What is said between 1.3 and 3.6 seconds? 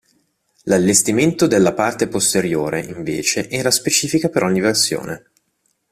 della parte posteriore invece